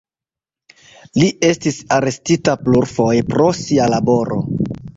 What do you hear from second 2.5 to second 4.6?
plurfoje pro sia laboro.